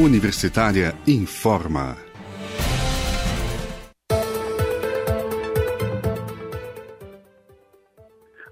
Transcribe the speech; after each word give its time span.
Universitária 0.00 0.94
informa. 1.06 1.94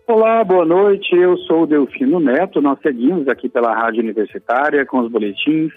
Olá, 0.07 0.45
boa 0.45 0.67
noite. 0.67 1.17
Eu 1.17 1.39
sou 1.39 1.67
Delfino 1.67 2.21
Neto. 2.21 2.61
Nós 2.61 2.79
seguimos 2.83 3.27
aqui 3.29 3.49
pela 3.49 3.73
Rádio 3.73 4.03
Universitária 4.03 4.85
com 4.85 4.99
os 5.01 5.11
boletins 5.11 5.73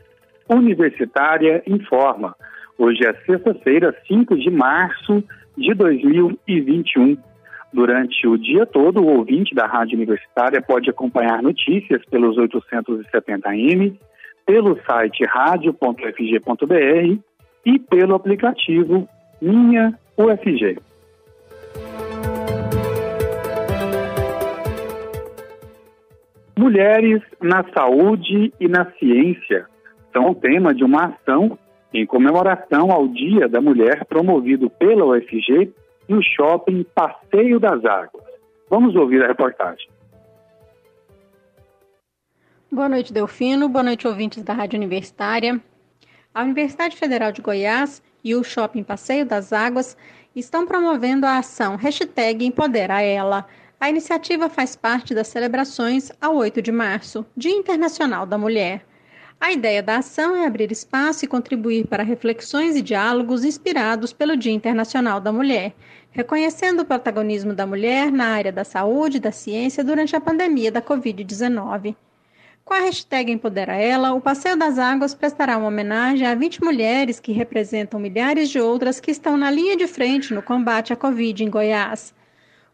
Universitária 0.50 1.64
Informa. 1.66 2.36
Hoje 2.78 3.08
é 3.08 3.14
sexta-feira, 3.26 3.96
5 4.10 4.36
de 4.36 4.52
março 4.52 5.24
de 5.58 5.74
2021. 5.74 7.18
Durante 7.72 8.28
o 8.28 8.38
dia 8.38 8.66
todo, 8.66 9.00
o 9.00 9.20
ouvinte 9.20 9.56
da 9.56 9.68
Rádio 9.68 9.96
Universitária 9.96 10.62
pode 10.62 10.90
acompanhar 10.90 11.42
notícias 11.42 12.04
pelos 12.08 12.36
870M, 12.36 13.98
pelo 14.46 14.80
site 14.84 15.26
radio.fg.br 15.26 17.20
e 17.66 17.80
pelo 17.80 18.16
aplicativo 18.16 19.08
Minha 19.42 19.98
UFG. 20.18 20.78
Mulheres 26.58 27.22
na 27.42 27.64
saúde 27.74 28.54
e 28.60 28.68
na 28.68 28.92
ciência 28.92 29.66
são 30.14 30.30
o 30.30 30.36
tema 30.36 30.74
de 30.74 30.84
uma 30.84 31.06
ação 31.06 31.58
em 31.94 32.06
comemoração 32.06 32.92
ao 32.92 33.08
Dia 33.08 33.48
da 33.48 33.60
Mulher 33.60 34.06
promovido 34.06 34.70
pela 34.70 35.06
UFG 35.06 35.72
no 36.08 36.22
shopping 36.22 36.86
Passeio 36.94 37.60
das 37.60 37.84
Águas. 37.84 38.24
Vamos 38.70 38.96
ouvir 38.96 39.24
a 39.24 39.28
reportagem. 39.28 39.88
Boa 42.74 42.88
noite, 42.88 43.12
Delfino. 43.12 43.68
Boa 43.68 43.84
noite, 43.84 44.08
ouvintes 44.08 44.42
da 44.44 44.54
Rádio 44.54 44.78
Universitária. 44.78 45.62
A 46.34 46.42
Universidade 46.42 46.96
Federal 46.96 47.30
de 47.30 47.42
Goiás 47.42 48.02
e 48.24 48.34
o 48.34 48.46
Shopping 48.46 48.82
Passeio 48.82 49.26
das 49.26 49.52
Águas 49.52 49.98
estão 50.34 50.66
promovendo 50.66 51.26
a 51.26 51.40
ação 51.40 51.76
Hashtag 51.76 52.46
Empodera 52.46 53.02
Ela. 53.02 53.46
A 53.78 53.90
iniciativa 53.90 54.48
faz 54.48 54.74
parte 54.74 55.14
das 55.14 55.28
celebrações 55.28 56.14
ao 56.22 56.38
8 56.38 56.62
de 56.62 56.72
março, 56.72 57.26
Dia 57.36 57.52
Internacional 57.52 58.26
da 58.26 58.38
Mulher. 58.38 58.86
A 59.38 59.52
ideia 59.52 59.84
da 59.84 59.98
ação 59.98 60.38
é 60.38 60.48
abrir 60.48 60.72
espaço 60.72 61.26
e 61.26 61.28
contribuir 61.28 61.88
para 61.88 62.04
reflexões 62.04 62.78
e 62.78 62.82
diálogos 62.82 63.44
inspirados 63.44 64.14
pelo 64.14 64.38
Dia 64.38 64.54
Internacional 64.54 65.20
da 65.20 65.34
Mulher, 65.34 65.76
reconhecendo 66.10 66.84
o 66.84 66.86
protagonismo 66.86 67.54
da 67.54 67.68
mulher 67.68 68.10
na 68.14 68.28
área 68.28 68.52
da 68.54 68.64
saúde 68.64 69.18
e 69.18 69.20
da 69.20 69.34
ciência 69.34 69.84
durante 69.84 70.16
a 70.16 70.22
pandemia 70.22 70.72
da 70.72 70.82
Covid-19. 70.82 71.98
Com 72.64 72.74
a 72.76 72.82
hashtag 72.82 73.32
Empodera 73.32 73.76
Ela, 73.76 74.14
o 74.14 74.22
Passeio 74.22 74.56
das 74.56 74.78
Águas 74.78 75.16
prestará 75.16 75.58
uma 75.58 75.68
homenagem 75.68 76.26
a 76.26 76.36
20 76.36 76.64
mulheres 76.64 77.20
que 77.20 77.32
representam 77.32 78.00
milhares 78.00 78.50
de 78.50 78.60
outras 78.60 79.00
que 79.00 79.12
estão 79.12 79.36
na 79.36 79.50
linha 79.50 79.76
de 79.76 79.88
frente 79.88 80.34
no 80.34 80.44
combate 80.44 80.94
à 80.94 80.96
Covid 80.96 81.44
em 81.44 81.50
Goiás. 81.50 82.14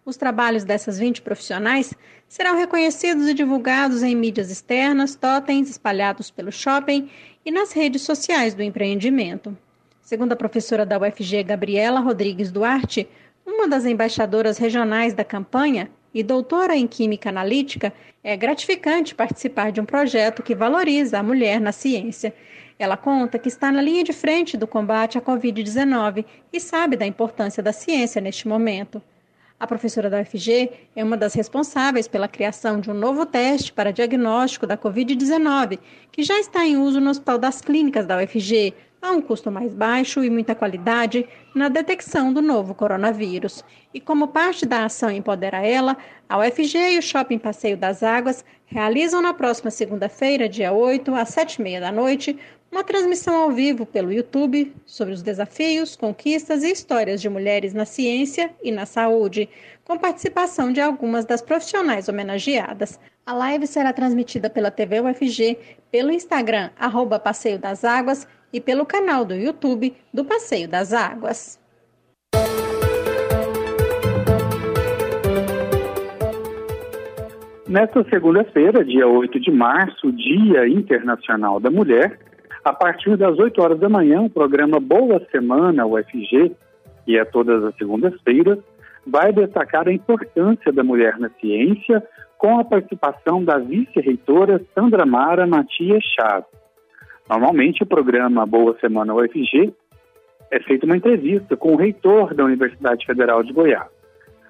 Os 0.05 0.17
trabalhos 0.17 0.63
dessas 0.63 0.99
20 0.99 1.21
profissionais 1.21 1.93
serão 2.27 2.57
reconhecidos 2.57 3.27
e 3.27 3.33
divulgados 3.33 4.03
em 4.03 4.15
mídias 4.15 4.51
externas, 4.51 5.15
totens 5.15 5.69
espalhados 5.69 6.29
pelo 6.29 6.51
shopping 6.51 7.09
e 7.45 7.51
nas 7.51 7.71
redes 7.71 8.01
sociais 8.01 8.53
do 8.53 8.61
empreendimento. 8.61 9.57
Segundo 10.01 10.33
a 10.33 10.37
professora 10.37 10.85
da 10.85 10.99
UFG, 10.99 11.43
Gabriela 11.43 12.01
Rodrigues 12.01 12.51
Duarte, 12.51 13.09
uma 13.45 13.67
das 13.67 13.85
embaixadoras 13.85 14.57
regionais 14.57 15.13
da 15.13 15.23
campanha 15.23 15.89
e 16.17 16.23
doutora 16.23 16.75
em 16.75 16.87
Química 16.87 17.29
Analítica, 17.29 17.93
é 18.23 18.35
gratificante 18.35 19.13
participar 19.13 19.71
de 19.71 19.79
um 19.79 19.85
projeto 19.85 20.41
que 20.41 20.55
valoriza 20.55 21.19
a 21.19 21.21
mulher 21.21 21.61
na 21.61 21.71
ciência. 21.71 22.33
Ela 22.79 22.97
conta 22.97 23.37
que 23.37 23.47
está 23.47 23.71
na 23.71 23.83
linha 23.83 24.03
de 24.03 24.13
frente 24.13 24.57
do 24.57 24.65
combate 24.65 25.15
à 25.15 25.21
Covid-19 25.21 26.25
e 26.51 26.59
sabe 26.59 26.95
da 26.95 27.05
importância 27.05 27.61
da 27.61 27.71
ciência 27.71 28.19
neste 28.19 28.47
momento. 28.47 28.99
A 29.59 29.67
professora 29.67 30.09
da 30.09 30.19
UFG 30.19 30.71
é 30.95 31.03
uma 31.03 31.15
das 31.15 31.35
responsáveis 31.35 32.07
pela 32.07 32.27
criação 32.27 32.79
de 32.79 32.89
um 32.89 32.95
novo 32.95 33.23
teste 33.23 33.71
para 33.71 33.93
diagnóstico 33.93 34.65
da 34.65 34.75
Covid-19, 34.75 35.77
que 36.11 36.23
já 36.23 36.39
está 36.39 36.65
em 36.65 36.77
uso 36.77 36.99
no 36.99 37.11
Hospital 37.11 37.37
das 37.37 37.61
Clínicas 37.61 38.07
da 38.07 38.17
UFG, 38.23 38.73
a 39.01 39.11
um 39.11 39.21
custo 39.21 39.51
mais 39.51 39.73
baixo 39.73 40.23
e 40.23 40.29
muita 40.29 40.55
qualidade 40.55 41.27
na 41.53 41.69
detecção 41.69 42.33
do 42.33 42.41
novo 42.41 42.73
coronavírus. 42.73 43.63
E 43.93 43.99
como 43.99 44.27
parte 44.27 44.65
da 44.65 44.85
ação 44.85 45.09
Empodera 45.11 45.65
Ela, 45.65 45.97
a 46.27 46.39
UFG 46.39 46.93
e 46.93 46.97
o 46.97 47.01
Shopping 47.01 47.37
Passeio 47.37 47.77
das 47.77 48.03
Águas 48.03 48.43
realizam 48.65 49.21
na 49.21 49.33
próxima 49.33 49.71
segunda-feira, 49.71 50.49
dia 50.49 50.73
8, 50.73 51.13
às 51.15 51.29
7h30 51.29 51.79
da 51.79 51.91
noite, 51.91 52.37
uma 52.71 52.83
transmissão 52.83 53.35
ao 53.35 53.51
vivo 53.51 53.85
pelo 53.85 54.11
YouTube 54.11 54.73
sobre 54.85 55.13
os 55.13 55.21
desafios, 55.21 55.95
conquistas 55.95 56.63
e 56.63 56.71
histórias 56.71 57.21
de 57.21 57.29
mulheres 57.29 57.73
na 57.73 57.85
ciência 57.85 58.51
e 58.61 58.71
na 58.71 58.85
saúde, 58.85 59.49
com 59.85 59.97
participação 59.97 60.71
de 60.71 60.81
algumas 60.81 61.23
das 61.23 61.41
profissionais 61.41 62.09
homenageadas. 62.09 62.99
A 63.25 63.33
live 63.33 63.67
será 63.67 63.93
transmitida 63.93 64.49
pela 64.49 64.69
TV 64.69 65.01
UFG, 65.01 65.57
pelo 65.91 66.11
Instagram, 66.11 66.69
arroba 66.77 67.19
Passeio 67.19 67.57
das 67.57 67.85
Águas, 67.85 68.27
e 68.51 68.61
pelo 68.61 68.85
canal 68.85 69.25
do 69.25 69.33
YouTube 69.33 69.95
do 70.13 70.23
Passeio 70.25 70.67
das 70.67 70.93
Águas. 70.93 71.59
Nesta 77.67 78.01
segunda-feira, 78.09 78.83
dia 78.83 79.05
8 79.05 79.41
de 79.41 79.51
março, 79.51 80.09
Dia 80.13 80.67
Internacional 80.69 81.59
da 81.59 81.69
Mulher, 81.69 82.17
a 82.63 82.71
partir 82.71 83.17
das 83.17 83.37
8 83.37 83.61
horas 83.61 83.79
da 83.79 83.89
manhã, 83.89 84.21
o 84.21 84.29
programa 84.29 84.79
Boa 84.79 85.21
Semana 85.31 85.85
UFG, 85.85 86.55
que 87.05 87.17
é 87.17 87.25
todas 87.25 87.61
as 87.65 87.75
segundas-feiras, 87.75 88.59
vai 89.05 89.33
destacar 89.33 89.87
a 89.87 89.93
importância 89.93 90.71
da 90.71 90.83
mulher 90.83 91.17
na 91.19 91.29
ciência 91.41 92.01
com 92.37 92.59
a 92.59 92.63
participação 92.63 93.43
da 93.43 93.57
vice-reitora 93.57 94.61
Sandra 94.73 95.05
Mara 95.05 95.45
Matias 95.45 96.03
Chaves. 96.17 96.49
Normalmente, 97.29 97.83
o 97.83 97.85
programa 97.85 98.45
Boa 98.45 98.77
Semana 98.79 99.13
UFG 99.13 99.73
é 100.49 100.59
feita 100.61 100.85
uma 100.85 100.95
entrevista 100.95 101.57
com 101.57 101.73
o 101.73 101.75
reitor 101.75 102.33
da 102.33 102.45
Universidade 102.45 103.05
Federal 103.05 103.43
de 103.43 103.51
Goiás. 103.51 103.89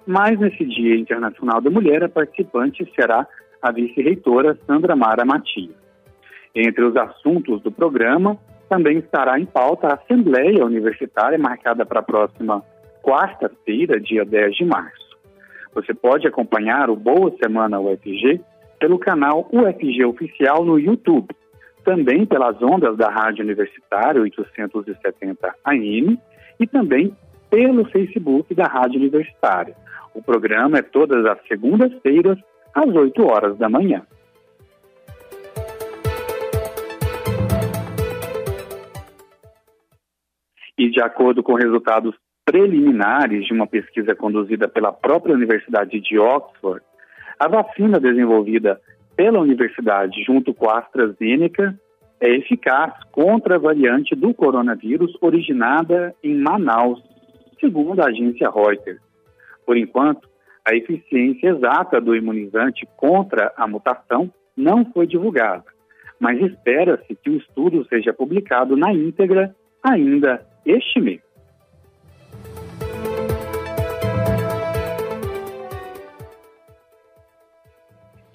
Mas 0.05 0.39
nesse 0.39 0.63
Dia 0.63 0.95
Internacional 0.95 1.59
da 1.59 1.69
Mulher, 1.69 2.03
a 2.03 2.09
participante 2.09 2.89
será 2.95 3.27
a 3.61 3.71
vice-reitora 3.71 4.57
Sandra 4.65 4.95
Mara 4.95 5.25
Matias. 5.25 5.75
Entre 6.55 6.83
os 6.83 6.95
assuntos 6.95 7.61
do 7.61 7.71
programa, 7.71 8.37
também 8.69 8.99
estará 8.99 9.39
em 9.39 9.45
pauta 9.45 9.87
a 9.87 9.93
Assembleia 9.95 10.65
Universitária, 10.65 11.37
marcada 11.37 11.85
para 11.85 11.99
a 11.99 12.03
próxima 12.03 12.63
quarta-feira, 13.03 13.99
dia 13.99 14.23
10 14.23 14.55
de 14.55 14.65
março. 14.65 15.17
Você 15.73 15.93
pode 15.93 16.27
acompanhar 16.27 16.89
o 16.89 16.95
Boa 16.95 17.33
Semana 17.41 17.79
UFG 17.79 18.41
pelo 18.79 18.99
canal 18.99 19.47
UFG 19.51 20.05
Oficial 20.05 20.63
no 20.63 20.79
YouTube, 20.79 21.27
também 21.87 22.25
pelas 22.25 22.61
ondas 22.61 22.97
da 22.97 23.09
Rádio 23.09 23.45
Universitária 23.45 24.21
870 24.21 25.55
AM 25.63 26.19
e 26.59 26.67
também 26.67 27.15
pelo 27.49 27.85
Facebook 27.85 28.53
da 28.53 28.65
Rádio 28.65 28.99
Universitária. 28.99 29.73
O 30.13 30.21
programa 30.21 30.79
é 30.79 30.81
todas 30.81 31.25
as 31.25 31.39
segundas-feiras, 31.47 32.37
às 32.75 32.93
8 32.93 33.25
horas 33.25 33.57
da 33.57 33.69
manhã. 33.69 34.01
E 40.77 40.89
de 40.89 41.01
acordo 41.01 41.41
com 41.41 41.53
resultados 41.53 42.13
preliminares 42.43 43.45
de 43.45 43.53
uma 43.53 43.65
pesquisa 43.65 44.13
conduzida 44.13 44.67
pela 44.67 44.91
própria 44.91 45.33
Universidade 45.33 46.01
de 46.01 46.19
Oxford, 46.19 46.83
a 47.39 47.47
vacina 47.47 47.97
desenvolvida 47.97 48.77
pela 49.17 49.41
universidade 49.41 50.23
junto 50.23 50.53
com 50.53 50.69
a 50.69 50.77
AstraZeneca 50.77 51.77
é 52.21 52.29
eficaz 52.35 52.93
contra 53.11 53.55
a 53.55 53.59
variante 53.59 54.15
do 54.15 54.33
coronavírus 54.33 55.11
originada 55.19 56.15
em 56.23 56.35
Manaus, 56.35 57.01
segundo 57.59 57.99
a 57.99 58.05
agência 58.05 58.49
Reuters. 58.49 59.01
Por 59.65 59.75
enquanto, 59.75 60.29
a 60.63 60.75
eficiência 60.75 61.49
exata 61.49 61.99
do 61.99 62.15
imunizante 62.15 62.87
contra 62.95 63.51
a 63.57 63.67
mutação 63.67 64.31
não 64.55 64.85
foi 64.85 65.07
divulgada, 65.07 65.65
mas 66.19 66.39
espera-se 66.39 67.15
que 67.15 67.29
o 67.29 67.37
estudo 67.37 67.85
seja 67.87 68.13
publicado 68.13 68.75
na 68.75 68.93
íntegra 68.93 69.55
ainda 69.83 70.45
este 70.65 70.99
mês. 70.99 71.26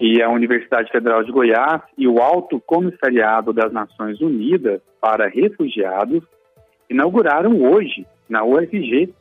E 0.05 0.21
a 0.21 0.29
Universidade 0.29 0.91
Federal 0.91 1.23
de 1.23 1.31
Goiás 1.31 1.81
e 1.97 2.09
o 2.09 2.19
Alto 2.19 2.59
Comissariado 2.59 3.53
das 3.53 3.71
Nações 3.71 4.19
Unidas 4.19 4.81
para 4.99 5.29
Refugiados 5.29 6.21
inauguraram 6.89 7.61
hoje, 7.61 8.05
na 8.27 8.43
UFG, 8.43 9.13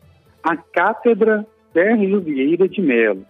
a 0.43 0.57
Cátedra 0.57 1.47
Sérgio 1.73 2.21
Vieira 2.21 2.69
de 2.69 2.83
Mello. 2.83 3.25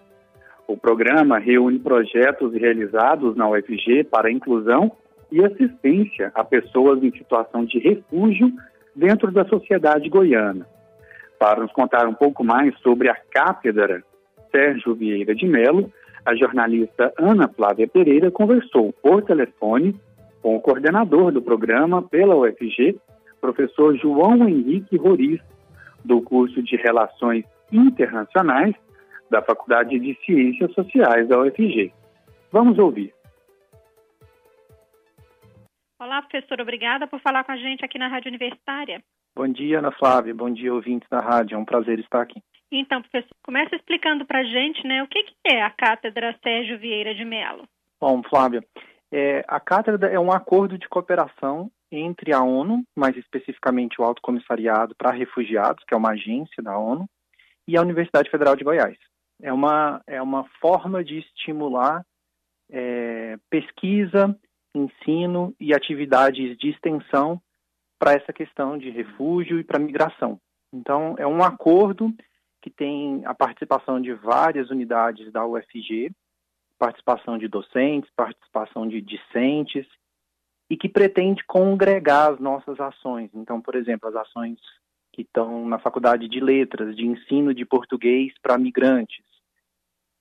O 0.66 0.78
programa 0.78 1.38
reúne 1.38 1.78
projetos 1.78 2.54
realizados 2.54 3.37
na 3.37 3.46
UFG 3.50 4.05
para 4.05 4.32
inclusão 4.32 4.90
e 5.31 5.44
assistência 5.44 6.32
a 6.34 6.43
pessoas 6.43 7.02
em 7.02 7.12
situação 7.12 7.66
de 7.66 7.78
refúgio 7.78 8.50
dentro 8.96 9.31
da 9.31 9.44
sociedade 9.44 10.08
goiana. 10.08 10.66
Para 11.38 11.60
nos 11.60 11.72
contar 11.72 12.08
um 12.08 12.14
pouco 12.14 12.43
mais 12.43 12.75
sobre 12.78 13.10
a 13.10 13.16
cátedra 13.31 14.02
Sérgio 14.50 14.94
Vieira 14.94 15.34
de 15.34 15.46
Melo, 15.46 15.93
a 16.24 16.34
jornalista 16.34 17.12
Ana 17.19 17.48
Flávia 17.48 17.88
Pereira 17.88 18.30
conversou 18.30 18.92
por 19.02 19.22
telefone 19.22 19.98
com 20.40 20.56
o 20.56 20.60
coordenador 20.60 21.32
do 21.32 21.42
programa 21.42 22.02
pela 22.02 22.36
UFG, 22.36 22.98
professor 23.40 23.96
João 23.96 24.48
Henrique 24.48 24.96
Roriz, 24.96 25.40
do 26.04 26.20
curso 26.20 26.62
de 26.62 26.76
Relações 26.76 27.44
Internacionais 27.72 28.74
da 29.30 29.40
Faculdade 29.40 29.98
de 29.98 30.19
Ciências 30.24 30.72
Sociais 30.74 31.28
da 31.28 31.40
UFG. 31.40 31.92
Vamos 32.50 32.78
ouvir. 32.78 33.14
Olá, 35.98 36.20
professor. 36.20 36.60
Obrigada 36.60 37.06
por 37.06 37.20
falar 37.20 37.44
com 37.44 37.52
a 37.52 37.56
gente 37.56 37.84
aqui 37.84 37.98
na 37.98 38.08
Rádio 38.08 38.28
Universitária. 38.28 39.02
Bom 39.34 39.48
dia, 39.48 39.78
Ana 39.78 39.92
Flávia. 39.92 40.34
Bom 40.34 40.50
dia, 40.50 40.74
ouvintes 40.74 41.08
da 41.08 41.20
rádio. 41.20 41.54
É 41.54 41.58
um 41.58 41.64
prazer 41.64 41.98
estar 42.00 42.20
aqui. 42.20 42.42
Então, 42.70 43.00
professor, 43.00 43.31
começa 43.43 43.77
explicando 43.77 44.25
para 44.25 44.41
a 44.41 44.44
gente 44.44 44.87
né, 44.87 45.03
o 45.03 45.09
que, 45.09 45.23
que 45.25 45.35
é 45.47 45.62
a 45.62 45.71
Cátedra 45.71 46.39
Sérgio 46.43 46.79
Vieira 46.79 47.15
de 47.15 47.25
Mello. 47.25 47.67
Bom, 48.00 48.23
Flávia, 48.23 48.65
é, 49.12 49.44
a 49.47 49.61
cátedra 49.61 50.09
é 50.09 50.19
um 50.19 50.33
acordo 50.33 50.79
de 50.79 50.89
cooperação 50.89 51.71
entre 51.91 52.33
a 52.33 52.43
ONU, 52.43 52.83
mais 52.97 53.17
especificamente 53.17 54.00
o 54.00 54.05
Alto 54.05 54.23
Comissariado 54.23 54.94
para 54.97 55.12
Refugiados, 55.12 55.85
que 55.87 55.93
é 55.93 55.97
uma 55.97 56.12
agência 56.12 56.62
da 56.62 56.79
ONU, 56.79 57.06
e 57.69 57.77
a 57.77 57.83
Universidade 57.83 58.31
Federal 58.31 58.56
de 58.56 58.65
Goiás. 58.65 58.97
É 59.41 59.53
uma, 59.53 60.00
é 60.06 60.23
uma 60.23 60.44
forma 60.61 61.05
de 61.05 61.19
estimular 61.19 62.03
é, 62.71 63.37
pesquisa, 63.50 64.35
ensino 64.75 65.55
e 65.61 65.75
atividades 65.75 66.56
de 66.56 66.71
extensão 66.71 67.41
para 67.99 68.15
essa 68.15 68.33
questão 68.33 68.79
de 68.79 68.89
refúgio 68.91 69.61
e 69.61 69.65
para 69.65 69.79
migração. 69.79 70.41
Então, 70.73 71.15
é 71.19 71.27
um 71.27 71.43
acordo 71.43 72.12
que 72.62 72.70
tem 72.70 73.23
a 73.26 73.35
participação 73.35 74.00
de 74.00 74.14
várias 74.14 74.70
unidades 74.70 75.31
da 75.32 75.44
UFG, 75.44 76.11
participação 76.79 77.37
de 77.37 77.49
docentes, 77.49 78.11
participação 78.17 78.88
de 78.88 79.00
discentes, 79.00 79.87
e 80.70 80.76
que 80.76 80.88
pretende 80.88 81.44
congregar 81.44 82.32
as 82.32 82.41
nossas 82.41 82.81
ações. 82.81 83.31
Então, 83.35 83.61
por 83.61 83.75
exemplo, 83.75 84.09
as 84.09 84.17
ações 84.17 84.59
que 85.12 85.20
estão 85.20 85.69
na 85.69 85.79
Faculdade 85.79 86.26
de 86.26 86.41
Letras, 86.41 86.97
de 86.97 87.06
ensino 87.06 87.53
de 87.53 87.67
português 87.67 88.32
para 88.41 88.56
migrantes, 88.56 89.23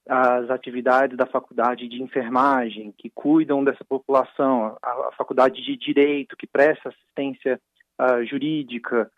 as 0.06 0.50
atividades 0.50 1.16
da 1.16 1.26
faculdade 1.26 1.88
de 1.88 2.02
enfermagem, 2.04 2.94
que 2.98 3.10
cuidam 3.10 3.64
dessa 3.64 3.86
população, 3.86 4.78
a, 4.82 5.12
faculdade 5.16 5.64
de 5.64 5.78
direito, 5.78 6.36
que 6.36 6.48
presta 6.48 6.90
assistência 6.90 7.62
uh, 7.98 8.26
jurídica. 8.26 9.10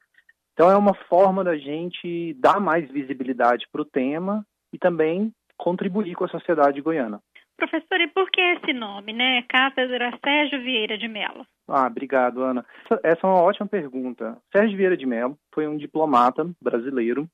Então, 0.53 0.69
é 0.69 0.77
uma 0.77 0.93
forma 0.93 1.43
da 1.43 1.57
gente 1.57 2.33
dar 2.35 2.59
mais 2.59 2.89
visibilidade 2.89 3.67
para 3.71 3.81
o 3.81 3.85
tema 3.85 4.45
e 4.71 4.77
também 4.77 5.33
contribuir 5.57 6.15
com 6.15 6.25
a 6.25 6.29
sociedade 6.29 6.81
goiana. 6.81 7.21
Professor, 7.57 8.01
e 8.01 8.07
por 8.07 8.29
que 8.29 8.41
esse 8.41 8.73
nome, 8.73 9.13
né? 9.13 9.43
Cátedra 9.43 10.11
Sérgio 10.23 10.61
Vieira 10.61 10.97
de 10.97 11.07
Mello. 11.07 11.45
Ah, 11.67 11.87
obrigado, 11.87 12.43
Ana. 12.43 12.65
Essa 13.03 13.21
é 13.23 13.27
uma 13.27 13.41
ótima 13.41 13.67
pergunta. 13.67 14.37
Sérgio 14.51 14.75
Vieira 14.75 14.97
de 14.97 15.05
Mello 15.05 15.37
foi 15.53 15.67
um 15.67 15.77
diplomata 15.77 16.49
brasileiro 16.61 17.27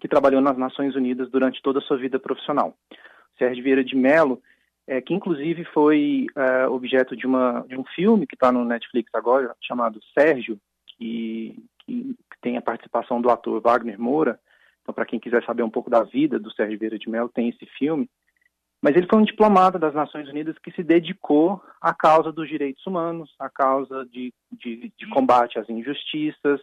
que 0.00 0.08
trabalhou 0.08 0.40
nas 0.40 0.56
Nações 0.56 0.94
Unidas 0.94 1.28
durante 1.30 1.60
toda 1.60 1.80
a 1.80 1.82
sua 1.82 1.96
vida 1.96 2.18
profissional. 2.18 2.74
Sérgio 3.36 3.62
Vieira 3.62 3.84
de 3.84 3.96
Mello, 3.96 4.40
é, 4.86 5.00
que 5.00 5.12
inclusive 5.12 5.64
foi 5.66 6.26
é, 6.34 6.66
objeto 6.66 7.16
de, 7.16 7.26
uma, 7.26 7.64
de 7.68 7.76
um 7.76 7.84
filme 7.84 8.26
que 8.26 8.34
está 8.34 8.50
no 8.50 8.64
Netflix 8.64 9.10
agora, 9.14 9.54
chamado 9.60 10.00
Sérgio, 10.16 10.58
que, 10.86 11.54
que 11.80 12.16
tem 12.40 12.56
a 12.56 12.62
participação 12.62 13.20
do 13.20 13.30
ator 13.30 13.60
Wagner 13.60 14.00
Moura. 14.00 14.38
Então, 14.82 14.94
para 14.94 15.06
quem 15.06 15.20
quiser 15.20 15.44
saber 15.44 15.62
um 15.62 15.70
pouco 15.70 15.90
da 15.90 16.02
vida 16.02 16.38
do 16.38 16.52
Sérgio 16.52 16.78
Vieira 16.78 16.98
de 16.98 17.08
Mello, 17.08 17.28
tem 17.28 17.48
esse 17.48 17.66
filme. 17.78 18.08
Mas 18.80 18.94
ele 18.94 19.08
foi 19.08 19.18
um 19.18 19.24
diplomata 19.24 19.78
das 19.78 19.92
Nações 19.92 20.28
Unidas 20.28 20.56
que 20.58 20.70
se 20.70 20.82
dedicou 20.82 21.60
à 21.80 21.92
causa 21.92 22.30
dos 22.32 22.48
direitos 22.48 22.86
humanos, 22.86 23.34
à 23.38 23.48
causa 23.48 24.06
de, 24.06 24.32
de, 24.52 24.92
de 24.96 25.08
combate 25.08 25.58
às 25.58 25.68
injustiças, 25.68 26.60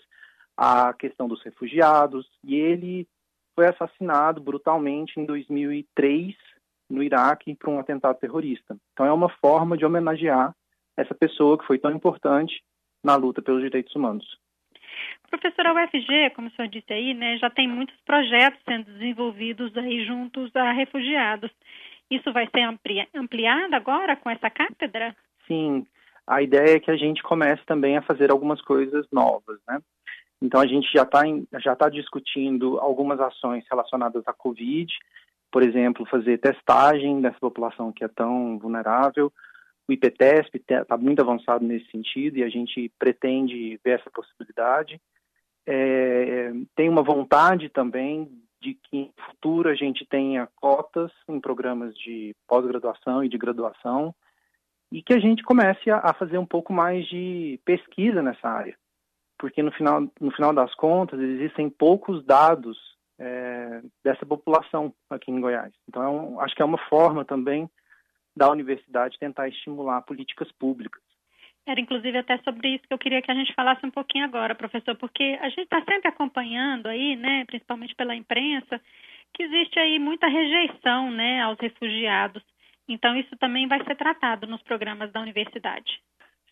à 0.56 0.94
questão 0.94 1.28
dos 1.28 1.44
refugiados, 1.44 2.26
e 2.44 2.56
ele 2.56 3.08
foi 3.54 3.68
assassinado 3.68 4.42
brutalmente 4.42 5.20
em 5.20 5.26
2003 5.26 6.36
no 6.90 7.04
Iraque 7.04 7.56
por 7.56 7.70
um 7.70 7.80
atentado 7.80 8.18
terrorista. 8.20 8.78
Então 8.94 9.06
é 9.06 9.12
uma 9.12 9.30
forma 9.30 9.78
de 9.78 9.86
homenagear 9.86 10.56
essa 10.96 11.14
pessoa 11.14 11.58
que 11.58 11.66
foi 11.66 11.78
tão 11.78 11.92
importante 11.92 12.64
na 13.04 13.16
luta 13.16 13.42
pelos 13.42 13.62
direitos 13.62 13.94
humanos. 13.96 14.26
Professora, 15.30 15.74
UFG, 15.74 16.32
como 16.36 16.48
o 16.48 16.52
senhor 16.52 16.68
disse 16.68 16.94
aí, 16.94 17.14
né, 17.14 17.38
já 17.38 17.50
tem 17.50 17.68
muitos 17.68 17.96
projetos 18.06 18.60
sendo 18.64 18.86
desenvolvidos 18.86 19.76
aí 19.78 20.06
juntos 20.06 20.56
a 20.56 20.72
refugiados. 20.72 21.52
Isso 22.10 22.32
vai 22.32 22.48
ser 22.48 22.62
ampli 22.62 23.08
ampliado 23.14 23.76
agora 23.76 24.16
com 24.16 24.30
essa 24.30 24.50
cátedra? 24.50 25.16
Sim, 25.48 25.86
a 26.28 26.42
ideia 26.42 26.78
é 26.78 26.80
que 26.80 26.92
a 26.92 26.98
gente 26.98 27.22
comece 27.24 27.64
também 27.66 27.98
a 27.98 28.02
fazer 28.02 28.32
algumas 28.32 28.62
coisas 28.62 29.06
novas, 29.12 29.60
né? 29.68 29.80
Então 30.42 30.60
a 30.62 30.68
gente 30.68 30.92
já 30.94 31.04
está 31.04 31.24
já 31.60 31.76
tá 31.76 31.90
discutindo 31.90 32.80
algumas 32.80 33.20
ações 33.20 33.64
relacionadas 33.70 34.24
à 34.28 34.34
Covid, 34.34 34.92
por 35.52 35.64
exemplo, 35.64 36.06
fazer 36.06 36.38
testagem 36.38 37.22
dessa 37.22 37.40
população 37.40 37.92
que 37.92 38.04
é 38.04 38.08
tão 38.08 38.58
vulnerável. 38.60 39.32
O 39.88 39.94
IPTESP 39.94 40.58
está 40.58 40.98
muito 40.98 41.22
avançado 41.22 41.64
nesse 41.64 41.90
sentido 41.92 42.38
e 42.38 42.44
a 42.44 42.50
gente 42.50 42.92
pretende 42.98 43.80
ver 43.84 44.00
essa 44.00 44.10
possibilidade. 44.10 45.00
É, 45.68 46.52
tem 46.76 46.90
uma 46.90 47.04
vontade 47.04 47.70
também 47.70 48.30
de 48.62 48.74
que 48.74 48.98
em 48.98 49.14
futuro 49.28 49.70
a 49.70 49.76
gente 49.76 50.06
tenha 50.06 50.48
cotas 50.56 51.12
em 51.28 51.40
programas 51.40 51.96
de 51.96 52.36
pós-graduação 52.48 53.24
e 53.24 53.30
de 53.30 53.38
graduação 53.38 54.14
e 54.92 55.04
que 55.04 55.14
a 55.14 55.20
gente 55.20 55.44
comece 55.44 55.90
a, 55.90 55.98
a 55.98 56.14
fazer 56.14 56.38
um 56.38 56.46
pouco 56.46 56.74
mais 56.74 57.06
de 57.08 57.60
pesquisa 57.64 58.22
nessa 58.22 58.48
área 58.48 58.76
porque 59.38 59.62
no 59.62 59.72
final, 59.72 60.02
no 60.20 60.32
final 60.32 60.54
das 60.54 60.74
contas 60.76 61.20
existem 61.20 61.70
poucos 61.70 62.24
dados 62.26 62.78
é, 63.20 63.82
dessa 64.04 64.26
população 64.26 64.94
aqui 65.10 65.32
em 65.32 65.40
Goiás. 65.40 65.74
Então, 65.88 66.04
é 66.04 66.10
um, 66.10 66.40
acho 66.42 66.56
que 66.56 66.62
é 66.62 66.66
uma 66.66 66.78
forma 66.90 67.24
também 67.26 67.70
da 68.36 68.50
universidade 68.52 69.18
tentar 69.18 69.48
estimular 69.48 70.02
políticas 70.02 70.52
públicas. 70.52 71.02
Era 71.68 71.80
inclusive 71.80 72.18
até 72.18 72.38
sobre 72.40 72.76
isso 72.76 72.88
que 72.88 72.94
eu 72.94 73.00
queria 73.00 73.22
que 73.22 73.32
a 73.32 73.36
gente 73.36 73.54
falasse 73.54 73.84
um 73.86 73.90
pouquinho 73.92 74.26
agora, 74.26 74.54
professor, 74.54 74.96
porque 74.96 75.38
a 75.42 75.50
gente 75.50 75.64
está 75.64 75.82
sempre 75.84 76.08
acompanhando 76.08 76.88
aí, 76.88 77.16
né, 77.16 77.44
principalmente 77.46 77.96
pela 77.96 78.16
imprensa, 78.16 78.80
que 79.34 79.44
existe 79.44 79.80
aí 79.80 79.98
muita 79.98 80.28
rejeição, 80.28 81.10
né, 81.10 81.42
aos 81.42 81.58
refugiados. 81.60 82.44
Então 82.88 83.16
isso 83.16 83.36
também 83.38 83.68
vai 83.68 83.84
ser 83.84 83.96
tratado 83.96 84.46
nos 84.46 84.62
programas 84.62 85.12
da 85.12 85.20
universidade. 85.20 86.00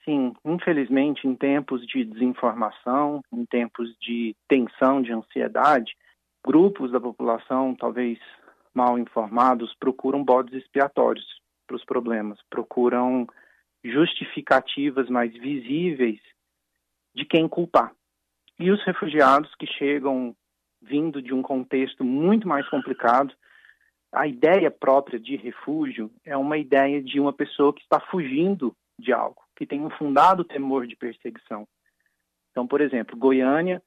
Sim, 0.04 0.34
infelizmente, 0.44 1.28
em 1.28 1.36
tempos 1.36 1.86
de 1.86 2.04
desinformação, 2.04 3.22
em 3.32 3.46
tempos 3.46 3.96
de 4.02 4.36
tensão, 4.50 5.02
de 5.02 5.13
ansiedade, 5.13 5.96
grupos 6.46 6.92
da 6.92 7.00
população, 7.00 7.75
talvez 7.75 8.20
mal 8.74 8.98
informados, 8.98 9.74
procuram 9.75 10.24
bodes 10.24 10.54
expiatórios 10.56 11.43
para 11.65 11.75
os 11.75 11.86
problemas, 11.86 12.39
procuram 12.50 13.27
justificativas 13.84 15.10
mais 15.10 15.32
visíveis 15.34 16.20
de 17.13 17.25
quem 17.25 17.48
culpar. 17.48 17.93
E 18.60 18.72
os 18.72 18.84
refugiados 18.84 19.53
que 19.55 19.67
chegam 19.67 20.36
vindo 20.82 21.22
de 21.22 21.34
um 21.34 21.41
contexto 21.41 22.03
muito 22.03 22.48
mais 22.48 22.67
complicado, 22.70 23.34
a 24.12 24.27
ideia 24.27 24.70
própria 24.70 25.20
de 25.20 25.36
refúgio 25.36 26.12
é 26.24 26.38
uma 26.38 26.58
ideia 26.58 27.01
de 27.01 27.20
uma 27.20 27.34
pessoa 27.34 27.74
que 27.74 27.82
está 27.82 28.00
fugindo 28.00 28.75
de 29.00 29.12
algo, 29.12 29.41
que 29.55 29.65
tem 29.65 29.82
um 29.82 29.89
fundado 29.89 30.43
temor 30.43 30.86
de 30.86 30.96
perseguição. 30.96 31.67
Então, 32.51 32.67
por 32.67 32.79
exemplo, 32.79 33.17
Goiânia 33.17 33.82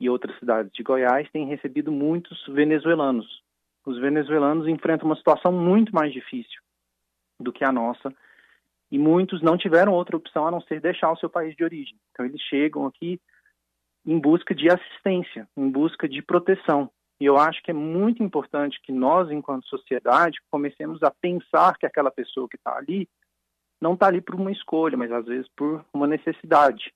e 0.00 0.08
outras 0.08 0.38
cidades 0.38 0.72
de 0.72 0.82
Goiás 0.82 1.30
têm 1.30 1.46
recebido 1.46 1.92
muitos 1.92 2.46
venezuelanos. 2.46 3.42
Os 3.84 3.98
venezuelanos 4.00 4.66
enfrentam 4.66 5.06
uma 5.06 5.16
situação 5.16 5.52
muito 5.52 5.94
mais 5.94 6.12
difícil 6.12 6.60
do 7.38 7.52
que 7.52 7.64
a 7.64 7.72
nossa 7.72 8.12
e 8.90 8.98
muitos 8.98 9.42
não 9.42 9.56
tiveram 9.56 9.92
outra 9.92 10.16
opção 10.16 10.46
a 10.46 10.50
não 10.50 10.60
ser 10.62 10.80
deixar 10.80 11.12
o 11.12 11.16
seu 11.16 11.28
país 11.28 11.54
de 11.54 11.62
origem. 11.62 11.96
Então, 12.10 12.24
eles 12.24 12.40
chegam 12.42 12.86
aqui 12.86 13.20
em 14.06 14.18
busca 14.18 14.54
de 14.54 14.68
assistência, 14.70 15.46
em 15.56 15.70
busca 15.70 16.08
de 16.08 16.22
proteção. 16.22 16.90
E 17.20 17.26
eu 17.26 17.36
acho 17.36 17.62
que 17.62 17.70
é 17.70 17.74
muito 17.74 18.22
importante 18.22 18.80
que 18.82 18.92
nós, 18.92 19.30
enquanto 19.30 19.66
sociedade, 19.66 20.38
comecemos 20.50 21.02
a 21.02 21.10
pensar 21.10 21.76
que 21.76 21.84
aquela 21.84 22.10
pessoa 22.10 22.48
que 22.48 22.56
está 22.56 22.76
ali 22.76 23.08
não 23.80 23.94
está 23.94 24.06
ali 24.06 24.20
por 24.20 24.34
uma 24.34 24.50
escolha, 24.50 24.96
mas 24.96 25.12
às 25.12 25.26
vezes 25.26 25.48
por 25.54 25.84
uma 25.92 26.06
necessidade. 26.06 26.92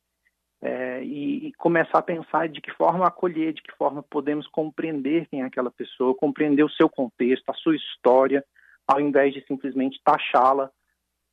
É, 0.64 1.02
e, 1.02 1.48
e, 1.48 1.52
começar 1.54 1.98
a 1.98 2.02
pensar 2.02 2.48
de 2.48 2.60
que 2.60 2.70
forma 2.70 3.04
acolher, 3.04 3.52
de 3.52 3.60
que 3.60 3.72
forma 3.72 4.00
podemos 4.00 4.46
compreender 4.46 5.26
quem 5.26 5.42
é 5.42 5.44
aquela 5.44 5.72
pessoa, 5.72 6.14
compreender 6.14 6.62
o 6.62 6.70
seu 6.70 6.88
contexto, 6.88 7.50
a 7.50 7.54
sua 7.54 7.74
história, 7.74 8.44
ao 8.92 9.00
invés 9.00 9.32
de 9.32 9.44
simplesmente 9.46 10.00
taxá-la 10.04 10.70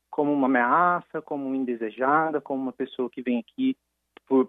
como 0.09 0.33
uma 0.33 0.47
ameaça, 0.47 1.21
como 1.21 1.53
indesejada, 1.53 2.41
como 2.41 2.61
uma 2.61 2.73
pessoa 2.73 3.09
que 3.09 3.21
vem 3.21 3.39
aqui 3.39 3.75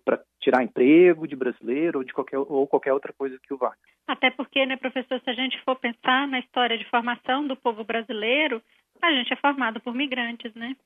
para 0.04 0.22
tirar 0.40 0.62
emprego 0.62 1.26
de 1.26 1.34
brasileiro 1.34 1.98
ou 1.98 2.04
de 2.04 2.12
qualquer 2.12 2.38
ou 2.38 2.66
qualquer 2.66 2.92
outra 2.92 3.12
coisa 3.12 3.38
que 3.42 3.52
o 3.54 3.56
vá. 3.56 3.74
Até 4.06 4.30
porque, 4.30 4.64
né, 4.66 4.76
professor, 4.76 5.20
se 5.20 5.30
a 5.30 5.32
gente 5.32 5.60
for 5.62 5.76
pensar 5.76 6.28
na 6.28 6.38
história 6.38 6.76
de 6.76 6.88
formação 6.90 7.46
do 7.46 7.56
povo 7.56 7.84
brasileiro, 7.84 8.62
a 9.00 9.12
gente 9.12 9.32
é 9.32 9.36
formado 9.36 9.80
por 9.80 9.94
migrantes, 9.94 10.52
né? 10.54 10.76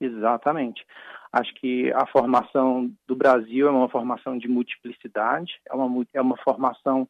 Exatamente. 0.00 0.84
Acho 1.32 1.54
que 1.54 1.90
a 1.92 2.06
formação 2.06 2.90
do 3.06 3.16
Brasil 3.16 3.68
é 3.68 3.70
uma 3.70 3.88
formação 3.88 4.36
de 4.36 4.48
multiplicidade, 4.48 5.58
é 5.70 5.74
uma, 5.74 6.06
é 6.12 6.20
uma 6.20 6.36
formação 6.38 7.08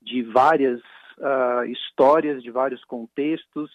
de 0.00 0.22
várias 0.22 0.80
uh, 1.18 1.64
histórias, 1.66 2.42
de 2.42 2.50
vários 2.50 2.84
contextos, 2.84 3.70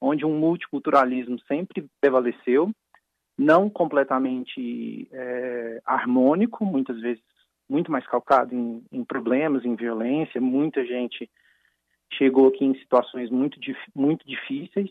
onde 0.00 0.24
um 0.24 0.38
multiculturalismo 0.38 1.38
sempre 1.46 1.86
prevaleceu, 2.00 2.70
não 3.36 3.68
completamente 3.68 5.08
é, 5.12 5.80
harmônico, 5.84 6.64
muitas 6.64 7.00
vezes 7.00 7.22
muito 7.68 7.90
mais 7.90 8.06
calcado 8.06 8.54
em, 8.54 8.84
em, 8.90 9.04
problemas, 9.04 9.64
em 9.64 9.76
violência. 9.76 10.40
Muita 10.40 10.84
gente 10.84 11.30
chegou 12.12 12.48
aqui 12.48 12.64
em 12.64 12.74
situações 12.74 13.30
muito, 13.30 13.58
muito 13.94 14.26
difíceis, 14.26 14.90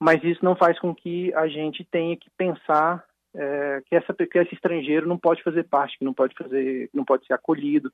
mas 0.00 0.22
isso 0.22 0.44
não 0.44 0.54
faz 0.54 0.78
com 0.78 0.94
que 0.94 1.32
a 1.34 1.48
gente 1.48 1.84
tenha 1.84 2.16
que 2.16 2.28
pensar 2.36 3.04
é, 3.34 3.82
que, 3.86 3.96
essa, 3.96 4.12
que 4.12 4.38
esse 4.38 4.54
estrangeiro 4.54 5.08
não 5.08 5.18
pode 5.18 5.42
fazer 5.42 5.64
parte, 5.64 5.98
que 5.98 6.04
não 6.04 6.12
pode 6.12 6.34
fazer, 6.36 6.90
não 6.92 7.04
pode 7.04 7.26
ser 7.26 7.32
acolhido. 7.32 7.90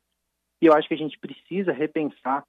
E 0.61 0.67
eu 0.67 0.75
acho 0.75 0.89
que 0.89 0.95
a 0.95 0.99
gente 0.99 1.19
precisa 1.19 1.73
repensar 1.73 2.45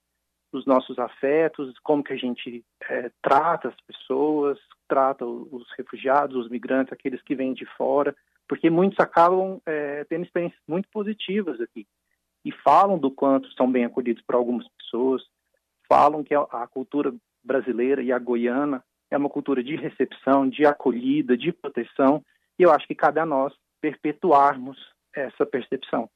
os 0.51 0.65
nossos 0.65 0.97
afetos, 0.97 1.77
como 1.83 2.03
que 2.03 2.13
a 2.13 2.17
gente 2.17 2.63
é, 2.89 3.11
trata 3.21 3.69
as 3.69 3.75
pessoas, 3.81 4.57
trata 4.87 5.25
os 5.25 5.65
refugiados, 5.77 6.35
os 6.35 6.49
migrantes, 6.49 6.91
aqueles 6.91 7.21
que 7.21 7.35
vêm 7.35 7.53
de 7.53 7.65
fora, 7.77 8.15
porque 8.47 8.69
muitos 8.69 8.99
acabam 8.99 9.61
é, 9.65 10.03
tendo 10.05 10.25
experiências 10.25 10.61
muito 10.67 10.89
positivas 10.89 11.61
aqui 11.61 11.85
e 12.43 12.51
falam 12.51 12.97
do 12.97 13.11
quanto 13.11 13.51
são 13.53 13.71
bem 13.71 13.85
acolhidos 13.85 14.23
por 14.23 14.35
algumas 14.35 14.67
pessoas, 14.69 15.21
falam 15.87 16.23
que 16.23 16.33
a, 16.33 16.41
a 16.41 16.67
cultura 16.67 17.13
brasileira 17.43 18.01
e 18.01 18.11
a 18.11 18.17
goiana 18.17 18.83
é 19.11 19.17
uma 19.17 19.29
cultura 19.29 19.63
de 19.63 19.75
recepção, 19.75 20.47
de 20.47 20.65
acolhida, 20.65 21.37
de 21.37 21.51
proteção, 21.51 22.23
e 22.57 22.63
eu 22.63 22.71
acho 22.71 22.87
que 22.87 22.95
cabe 22.95 23.19
a 23.19 23.25
nós 23.25 23.53
perpetuarmos 23.81 24.77
essa 25.15 25.45
percepção. 25.45 26.09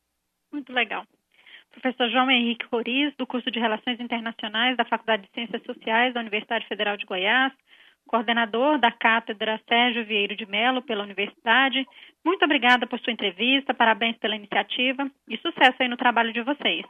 Muito 0.51 0.71
legal. 0.71 1.05
Professor 1.73 2.09
João 2.09 2.29
Henrique 2.29 2.65
Roriz, 2.71 3.13
do 3.17 3.25
curso 3.25 3.49
de 3.49 3.59
Relações 3.59 3.99
Internacionais 3.99 4.77
da 4.77 4.85
Faculdade 4.85 5.23
de 5.23 5.31
Ciências 5.33 5.61
Sociais 5.63 6.13
da 6.13 6.21
Universidade 6.21 6.67
Federal 6.67 6.95
de 6.95 7.05
Goiás, 7.05 7.51
coordenador 8.07 8.77
da 8.77 8.91
Cátedra 8.91 9.59
Sérgio 9.67 10.05
Vieiro 10.05 10.35
de 10.35 10.45
Melo 10.45 10.83
pela 10.83 11.03
Universidade. 11.03 11.85
Muito 12.23 12.45
obrigada 12.45 12.85
por 12.85 12.99
sua 12.99 13.11
entrevista, 13.11 13.73
parabéns 13.73 14.17
pela 14.17 14.35
iniciativa 14.35 15.09
e 15.27 15.37
sucesso 15.37 15.81
aí 15.81 15.87
no 15.87 15.97
trabalho 15.97 16.31
de 16.31 16.41
vocês. 16.43 16.85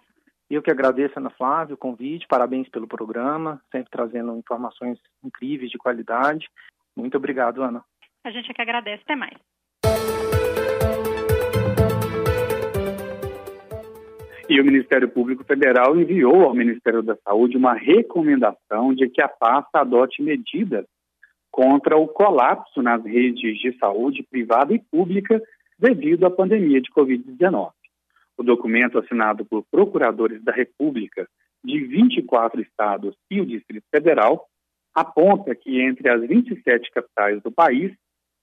Eu 0.49 0.61
que 0.61 0.69
agradeço, 0.69 1.17
Ana 1.17 1.29
Flávia, 1.29 1.73
o 1.73 1.77
convite, 1.77 2.27
parabéns 2.27 2.67
pelo 2.69 2.87
programa, 2.87 3.61
sempre 3.71 3.89
trazendo 3.89 4.37
informações 4.37 4.99
incríveis 5.23 5.71
de 5.71 5.77
qualidade. 5.77 6.47
Muito 6.95 7.17
obrigado, 7.17 7.63
Ana. 7.63 7.83
A 8.23 8.31
gente 8.31 8.51
é 8.51 8.53
que 8.53 8.61
agradece. 8.61 9.01
Até 9.03 9.15
mais. 9.15 9.37
E 14.53 14.61
o 14.61 14.63
Ministério 14.63 15.09
Público 15.09 15.43
Federal 15.43 15.99
enviou 15.99 16.43
ao 16.43 16.53
Ministério 16.53 17.01
da 17.01 17.15
Saúde 17.27 17.57
uma 17.57 17.73
recomendação 17.73 18.93
de 18.93 19.09
que 19.09 19.19
a 19.19 19.27
pasta 19.27 19.79
adote 19.79 20.21
medidas 20.21 20.85
contra 21.49 21.97
o 21.97 22.07
colapso 22.07 22.79
nas 22.79 23.03
redes 23.03 23.57
de 23.57 23.75
saúde 23.79 24.21
privada 24.21 24.71
e 24.71 24.77
pública 24.77 25.41
devido 25.79 26.27
à 26.27 26.29
pandemia 26.29 26.79
de 26.79 26.91
Covid-19. 26.91 27.71
O 28.37 28.43
documento, 28.43 28.99
assinado 28.99 29.43
por 29.43 29.65
procuradores 29.71 30.43
da 30.43 30.51
República 30.51 31.27
de 31.63 31.79
24 31.85 32.61
estados 32.61 33.15
e 33.31 33.41
o 33.41 33.47
Distrito 33.47 33.85
Federal, 33.89 34.45
aponta 34.93 35.55
que 35.55 35.81
entre 35.81 36.07
as 36.11 36.21
27 36.21 36.91
capitais 36.91 37.41
do 37.41 37.51
país, 37.51 37.91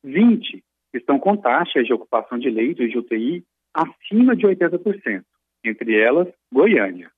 20 0.02 0.60
estão 0.92 1.20
com 1.20 1.36
taxas 1.36 1.86
de 1.86 1.92
ocupação 1.92 2.36
de 2.36 2.50
leitos 2.50 2.90
de 2.90 2.98
UTI 2.98 3.44
acima 3.72 4.34
de 4.34 4.44
80% 4.44 5.22
entre 5.64 6.00
elas 6.00 6.28
Goiânia. 6.52 7.10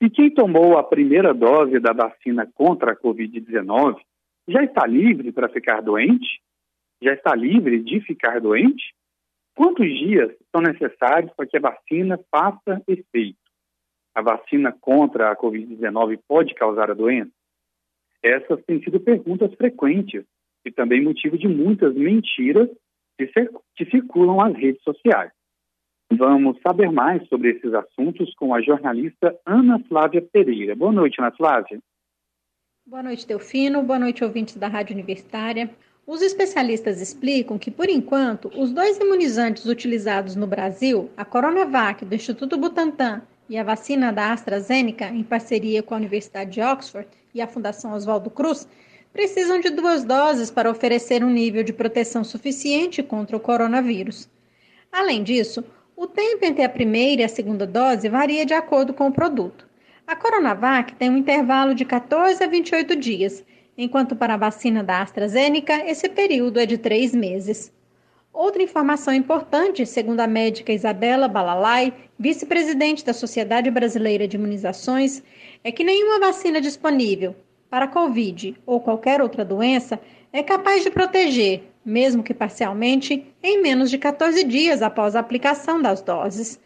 E 0.00 0.08
quem 0.08 0.32
tomou 0.32 0.78
a 0.78 0.84
primeira 0.84 1.34
dose 1.34 1.80
da 1.80 1.92
vacina 1.92 2.48
contra 2.54 2.92
a 2.92 2.96
Covid-19 2.96 4.00
já 4.46 4.62
está 4.62 4.86
livre 4.86 5.32
para 5.32 5.48
ficar 5.48 5.82
doente? 5.82 6.40
Já 7.02 7.12
está 7.12 7.34
livre 7.34 7.80
de 7.82 8.00
ficar 8.00 8.40
doente? 8.40 8.94
Quantos 9.54 9.86
dias 9.86 10.32
são 10.52 10.62
necessários 10.62 11.32
para 11.34 11.46
que 11.46 11.56
a 11.56 11.60
vacina 11.60 12.18
faça 12.30 12.80
efeito? 12.86 13.38
A 14.14 14.22
vacina 14.22 14.72
contra 14.80 15.30
a 15.30 15.36
Covid-19 15.36 16.20
pode 16.28 16.54
causar 16.54 16.90
a 16.90 16.94
doença? 16.94 17.32
Essas 18.22 18.64
têm 18.64 18.82
sido 18.82 19.00
perguntas 19.00 19.52
frequentes 19.54 20.24
e 20.64 20.70
também 20.70 21.02
motivo 21.02 21.38
de 21.38 21.48
muitas 21.48 21.94
mentiras 21.94 22.68
que 23.76 23.84
circulam 23.90 24.36
nas 24.36 24.56
redes 24.56 24.82
sociais. 24.82 25.32
Vamos 26.10 26.58
saber 26.62 26.90
mais 26.90 27.26
sobre 27.28 27.50
esses 27.50 27.72
assuntos 27.74 28.34
com 28.34 28.54
a 28.54 28.62
jornalista 28.62 29.38
Ana 29.44 29.78
Flávia 29.88 30.22
Pereira. 30.22 30.74
Boa 30.74 30.92
noite, 30.92 31.20
Ana 31.20 31.32
Flávia. 31.32 31.78
Boa 32.86 33.02
noite, 33.02 33.26
Delfino. 33.26 33.82
Boa 33.82 33.98
noite, 33.98 34.24
ouvintes 34.24 34.56
da 34.56 34.68
Rádio 34.68 34.94
Universitária. 34.94 35.70
Os 36.06 36.22
especialistas 36.22 37.02
explicam 37.02 37.58
que, 37.58 37.70
por 37.70 37.90
enquanto, 37.90 38.48
os 38.58 38.72
dois 38.72 38.96
imunizantes 38.96 39.66
utilizados 39.66 40.34
no 40.34 40.46
Brasil, 40.46 41.10
a 41.14 41.22
Coronavac 41.22 42.02
do 42.02 42.14
Instituto 42.14 42.56
Butantan 42.56 43.20
e 43.46 43.58
a 43.58 43.62
vacina 43.62 44.10
da 44.10 44.32
AstraZeneca, 44.32 45.06
em 45.08 45.22
parceria 45.22 45.82
com 45.82 45.92
a 45.92 45.98
Universidade 45.98 46.52
de 46.52 46.62
Oxford 46.62 47.06
e 47.34 47.42
a 47.42 47.46
Fundação 47.46 47.92
Oswaldo 47.92 48.30
Cruz, 48.30 48.66
precisam 49.18 49.58
de 49.58 49.70
duas 49.70 50.04
doses 50.04 50.48
para 50.48 50.70
oferecer 50.70 51.24
um 51.24 51.28
nível 51.28 51.64
de 51.64 51.72
proteção 51.72 52.22
suficiente 52.22 53.02
contra 53.02 53.36
o 53.36 53.40
coronavírus. 53.40 54.28
Além 54.92 55.24
disso, 55.24 55.64
o 55.96 56.06
tempo 56.06 56.44
entre 56.44 56.62
a 56.62 56.68
primeira 56.68 57.22
e 57.22 57.24
a 57.24 57.28
segunda 57.28 57.66
dose 57.66 58.08
varia 58.08 58.46
de 58.46 58.54
acordo 58.54 58.94
com 58.94 59.08
o 59.08 59.12
produto. 59.12 59.68
A 60.06 60.14
Coronavac 60.14 60.94
tem 60.94 61.10
um 61.10 61.16
intervalo 61.16 61.74
de 61.74 61.84
14 61.84 62.44
a 62.44 62.46
28 62.46 62.94
dias, 62.94 63.44
enquanto 63.76 64.14
para 64.14 64.34
a 64.34 64.36
vacina 64.36 64.84
da 64.84 65.02
AstraZeneca 65.02 65.84
esse 65.84 66.08
período 66.08 66.60
é 66.60 66.64
de 66.64 66.78
três 66.78 67.12
meses. 67.12 67.72
Outra 68.32 68.62
informação 68.62 69.12
importante, 69.12 69.84
segundo 69.84 70.20
a 70.20 70.28
médica 70.28 70.72
Isabela 70.72 71.26
Balalai, 71.26 71.92
vice-presidente 72.16 73.04
da 73.04 73.12
Sociedade 73.12 73.68
Brasileira 73.68 74.28
de 74.28 74.36
Imunizações, 74.36 75.24
é 75.64 75.72
que 75.72 75.82
nenhuma 75.82 76.20
vacina 76.20 76.60
disponível, 76.60 77.34
para 77.70 77.84
a 77.84 77.88
Covid 77.88 78.56
ou 78.66 78.80
qualquer 78.80 79.20
outra 79.20 79.44
doença 79.44 80.00
é 80.32 80.42
capaz 80.42 80.82
de 80.82 80.90
proteger, 80.90 81.62
mesmo 81.84 82.22
que 82.22 82.34
parcialmente, 82.34 83.26
em 83.42 83.62
menos 83.62 83.90
de 83.90 83.98
14 83.98 84.44
dias 84.44 84.82
após 84.82 85.16
a 85.16 85.20
aplicação 85.20 85.80
das 85.80 86.00
doses. 86.00 86.60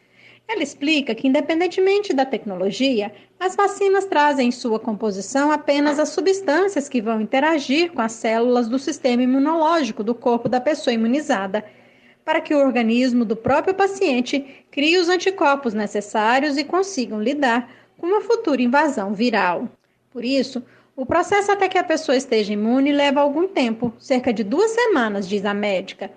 Ela 0.49 0.63
explica 0.63 1.15
que, 1.15 1.29
independentemente 1.29 2.13
da 2.13 2.27
tecnologia, 2.27 3.13
as 3.39 3.55
vacinas 3.57 4.05
trazem 4.05 4.49
em 4.49 4.53
sua 4.53 4.79
composição 4.79 5.51
apenas 5.51 5.99
as 5.99 6.11
substâncias 6.11 6.89
que 6.89 7.01
vão 7.01 7.21
interagir 7.21 7.93
com 7.93 8.03
as 8.03 8.13
células 8.13 8.69
do 8.69 8.79
sistema 8.79 9.23
imunológico 9.23 10.03
do 10.03 10.15
corpo 10.15 10.49
da 10.49 10.61
pessoa 10.61 10.93
imunizada, 10.93 11.65
para 12.25 12.41
que 12.41 12.55
o 12.55 12.59
organismo 12.59 13.25
do 13.25 13.37
próprio 13.37 13.75
paciente 13.75 14.65
crie 14.71 14.99
os 14.99 15.09
anticorpos 15.09 15.75
necessários 15.75 16.57
e 16.57 16.65
consigam 16.65 17.23
lidar 17.23 17.69
com 17.99 18.07
uma 18.07 18.21
futura 18.21 18.63
invasão 18.63 19.15
viral. 19.15 19.69
Por 20.11 20.25
isso, 20.25 20.63
o 20.95 21.07
processo 21.07 21.51
até 21.51 21.69
que 21.69 21.79
a 21.79 21.85
pessoa 21.85 22.17
esteja 22.17 22.53
imune 22.53 22.93
leva 22.93 23.21
algum 23.21 23.49
tempo, 23.49 23.93
cerca 23.99 24.33
de 24.33 24.45
duas 24.45 24.71
semanas, 24.71 25.29
diz 25.29 25.45
a 25.45 25.55
médica. 25.55 26.11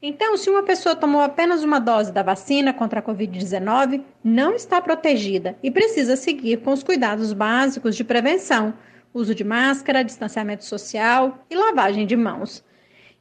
Então, 0.00 0.36
se 0.36 0.50
uma 0.50 0.62
pessoa 0.62 0.96
tomou 0.96 1.20
apenas 1.20 1.62
uma 1.62 1.78
dose 1.78 2.12
da 2.12 2.22
vacina 2.22 2.72
contra 2.72 3.00
a 3.00 3.02
Covid-19, 3.02 4.02
não 4.22 4.54
está 4.54 4.80
protegida 4.80 5.56
e 5.62 5.70
precisa 5.70 6.16
seguir 6.16 6.58
com 6.60 6.72
os 6.72 6.82
cuidados 6.82 7.32
básicos 7.32 7.96
de 7.96 8.04
prevenção, 8.04 8.74
uso 9.12 9.34
de 9.34 9.44
máscara, 9.44 10.02
distanciamento 10.02 10.64
social 10.64 11.44
e 11.48 11.54
lavagem 11.54 12.06
de 12.06 12.16
mãos. 12.16 12.64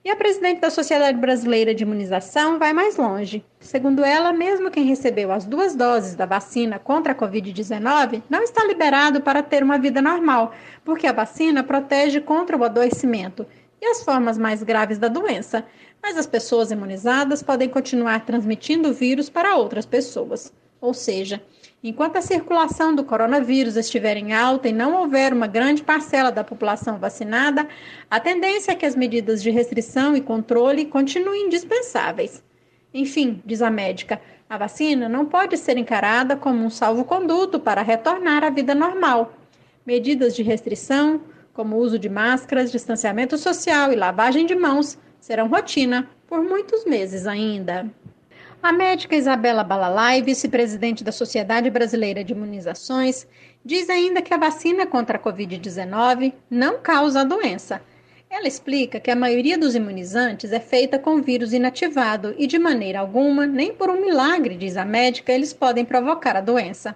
E 0.05 0.11
a 0.11 0.17
presidente 0.17 0.59
da 0.59 0.69
Sociedade 0.69 1.17
Brasileira 1.17 1.73
de 1.73 1.83
Imunização 1.83 2.59
vai 2.59 2.73
mais 2.73 2.97
longe. 2.97 3.41
Segundo 3.57 4.03
ela, 4.03 4.33
mesmo 4.33 4.69
quem 4.69 4.83
recebeu 4.83 5.31
as 5.31 5.45
duas 5.45 5.75
doses 5.75 6.13
da 6.13 6.25
vacina 6.25 6.77
contra 6.77 7.13
a 7.13 7.15
Covid-19 7.15 8.21
não 8.29 8.43
está 8.43 8.65
liberado 8.65 9.21
para 9.21 9.41
ter 9.41 9.63
uma 9.63 9.79
vida 9.79 10.01
normal, 10.01 10.53
porque 10.83 11.07
a 11.07 11.13
vacina 11.13 11.63
protege 11.63 12.19
contra 12.19 12.57
o 12.57 12.65
adoecimento 12.65 13.47
e 13.81 13.85
as 13.85 14.03
formas 14.03 14.37
mais 14.37 14.61
graves 14.61 14.97
da 14.97 15.07
doença, 15.07 15.65
mas 16.01 16.17
as 16.17 16.27
pessoas 16.27 16.69
imunizadas 16.69 17.41
podem 17.41 17.69
continuar 17.69 18.25
transmitindo 18.25 18.89
o 18.89 18.93
vírus 18.93 19.29
para 19.29 19.55
outras 19.55 19.85
pessoas. 19.85 20.51
Ou 20.81 20.93
seja, 20.93 21.41
Enquanto 21.85 22.15
a 22.15 22.21
circulação 22.21 22.95
do 22.95 23.03
coronavírus 23.03 23.75
estiver 23.75 24.15
em 24.15 24.31
alta 24.31 24.69
e 24.69 24.71
não 24.71 25.01
houver 25.01 25.33
uma 25.33 25.47
grande 25.47 25.83
parcela 25.83 26.31
da 26.31 26.41
população 26.41 26.97
vacinada, 26.97 27.67
a 28.09 28.21
tendência 28.21 28.71
é 28.71 28.75
que 28.75 28.85
as 28.85 28.95
medidas 28.95 29.43
de 29.43 29.51
restrição 29.51 30.15
e 30.15 30.21
controle 30.21 30.85
continuem 30.85 31.47
indispensáveis. 31.47 32.41
Enfim, 32.93 33.41
diz 33.45 33.61
a 33.61 33.69
médica, 33.69 34.21
a 34.49 34.57
vacina 34.57 35.09
não 35.09 35.25
pode 35.25 35.57
ser 35.57 35.77
encarada 35.77 36.37
como 36.37 36.63
um 36.63 36.69
salvo-conduto 36.69 37.59
para 37.59 37.81
retornar 37.81 38.45
à 38.45 38.49
vida 38.49 38.73
normal. 38.73 39.33
Medidas 39.85 40.33
de 40.33 40.41
restrição, 40.41 41.19
como 41.51 41.75
o 41.75 41.79
uso 41.79 41.99
de 41.99 42.07
máscaras, 42.07 42.71
distanciamento 42.71 43.37
social 43.37 43.91
e 43.91 43.97
lavagem 43.97 44.45
de 44.45 44.55
mãos, 44.55 44.97
serão 45.19 45.49
rotina 45.49 46.09
por 46.27 46.41
muitos 46.41 46.85
meses 46.85 47.27
ainda. 47.27 47.91
A 48.63 48.71
médica 48.71 49.13
Isabela 49.17 49.61
Balalai, 49.61 50.21
vice-presidente 50.21 51.03
da 51.03 51.11
Sociedade 51.11 51.69
Brasileira 51.69 52.23
de 52.23 52.31
Imunizações, 52.31 53.27
diz 53.63 53.89
ainda 53.89 54.21
que 54.21 54.33
a 54.33 54.37
vacina 54.37 54.87
contra 54.87 55.17
a 55.17 55.21
Covid-19 55.21 56.31
não 56.49 56.79
causa 56.79 57.19
a 57.19 57.23
doença. 57.25 57.81
Ela 58.29 58.47
explica 58.47 59.01
que 59.01 59.11
a 59.11 59.17
maioria 59.17 59.57
dos 59.57 59.75
imunizantes 59.75 60.53
é 60.53 60.61
feita 60.61 60.97
com 60.97 61.21
vírus 61.21 61.51
inativado 61.51 62.33
e, 62.37 62.47
de 62.47 62.57
maneira 62.57 63.01
alguma, 63.01 63.45
nem 63.45 63.73
por 63.73 63.89
um 63.89 63.99
milagre, 63.99 64.55
diz 64.55 64.77
a 64.77 64.85
médica, 64.85 65.33
eles 65.33 65.51
podem 65.51 65.83
provocar 65.83 66.37
a 66.37 66.41
doença. 66.41 66.95